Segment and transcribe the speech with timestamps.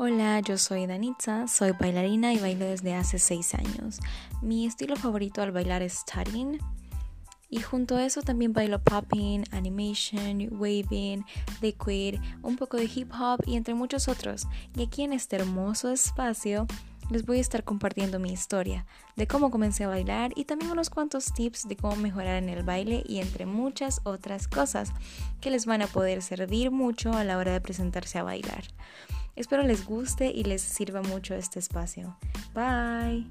[0.00, 3.98] Hola, yo soy Danitza, soy bailarina y bailo desde hace 6 años.
[4.40, 6.60] Mi estilo favorito al bailar es tutting
[7.50, 11.24] y junto a eso también bailo popping, animation, waving,
[11.60, 14.46] liquid, un poco de hip hop y entre muchos otros.
[14.76, 16.68] Y aquí en este hermoso espacio
[17.10, 18.86] les voy a estar compartiendo mi historia,
[19.16, 22.62] de cómo comencé a bailar y también unos cuantos tips de cómo mejorar en el
[22.62, 24.92] baile y entre muchas otras cosas
[25.40, 28.62] que les van a poder servir mucho a la hora de presentarse a bailar.
[29.38, 32.18] Espero les guste y les sirva mucho este espacio.
[32.54, 33.30] Bye.